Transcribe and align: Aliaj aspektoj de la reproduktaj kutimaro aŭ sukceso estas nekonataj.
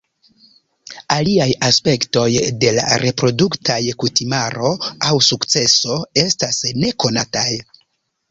Aliaj 1.15 1.47
aspektoj 1.65 2.23
de 2.63 2.71
la 2.77 2.85
reproduktaj 3.03 3.77
kutimaro 4.03 4.71
aŭ 5.09 5.13
sukceso 5.27 5.99
estas 6.25 6.63
nekonataj. 6.87 7.49